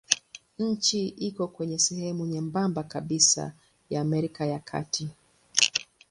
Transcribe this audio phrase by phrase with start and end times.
[0.59, 3.53] Nchi iko kwenye sehemu nyembamba kabisa
[3.89, 5.09] ya Amerika ya Kati.